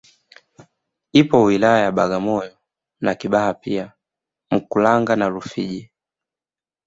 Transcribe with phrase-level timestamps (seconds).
[1.13, 2.57] Ipo wilaya ya Bagamoyo
[3.01, 3.93] na Kibaha pia
[4.51, 5.91] Mkuranga na Rufiji